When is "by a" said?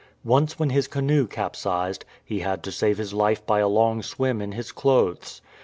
3.45-3.67